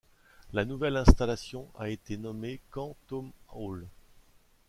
La 0.53 0.65
nouvelle 0.65 0.97
installation 0.97 1.67
a 1.77 1.89
été 1.89 2.17
nommé 2.17 2.59
Camp 2.71 2.95
Tom 3.07 3.29
Hale. 3.53 3.85